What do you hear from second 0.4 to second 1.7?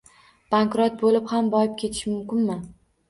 -Bankrot bo'lib ham